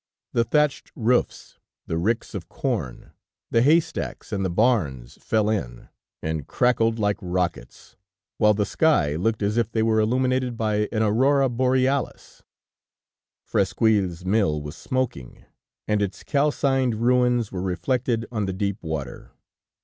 The 0.33 0.43
thatched 0.43 0.91
roofs, 0.95 1.59
the 1.85 1.99
ricks 1.99 2.33
of 2.33 2.49
corn, 2.49 3.11
the 3.51 3.61
haystacks, 3.61 4.31
and 4.33 4.43
the 4.43 4.49
barns 4.49 5.21
fell 5.23 5.47
in, 5.47 5.89
and 6.23 6.47
crackled 6.47 6.97
like 6.97 7.17
rockets, 7.21 7.97
while 8.39 8.55
the 8.55 8.65
sky 8.65 9.15
looked 9.15 9.43
as 9.43 9.57
if 9.57 9.71
they 9.71 9.83
were 9.83 9.99
illuminated 9.99 10.57
by 10.57 10.89
an 10.91 11.03
aurora 11.03 11.49
borealis. 11.49 12.41
Fresquyl's 13.43 14.25
mill 14.25 14.59
was 14.59 14.75
smoking, 14.75 15.45
and 15.87 16.01
its 16.01 16.23
calcined 16.23 16.95
ruins 16.95 17.51
were 17.51 17.61
reflected 17.61 18.25
on 18.31 18.47
the 18.47 18.53
deep 18.53 18.81
water. 18.81 19.29